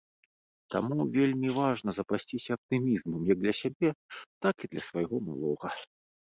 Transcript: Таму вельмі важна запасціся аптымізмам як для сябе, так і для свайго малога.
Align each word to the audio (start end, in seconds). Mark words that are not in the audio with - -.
Таму 0.75 1.05
вельмі 1.17 1.49
важна 1.57 1.89
запасціся 1.99 2.51
аптымізмам 2.59 3.21
як 3.33 3.37
для 3.45 3.53
сябе, 3.61 3.89
так 4.47 4.55
і 4.69 4.75
для 4.75 4.81
свайго 4.91 5.25
малога. 5.31 5.69